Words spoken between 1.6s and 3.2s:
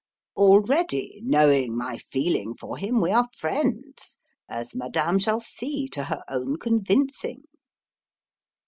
my feeling for him, we